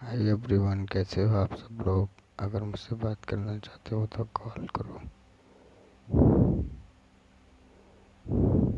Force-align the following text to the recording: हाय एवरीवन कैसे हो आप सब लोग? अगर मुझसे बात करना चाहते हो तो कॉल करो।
हाय 0.00 0.28
एवरीवन 0.28 0.84
कैसे 0.84 1.22
हो 1.22 1.36
आप 1.36 1.54
सब 1.54 1.84
लोग? 1.86 2.08
अगर 2.38 2.62
मुझसे 2.62 2.94
बात 2.94 3.24
करना 3.24 3.58
चाहते 3.58 3.94
हो 3.94 4.06
तो 4.06 4.24
कॉल 4.24 4.66
करो। 4.66 5.00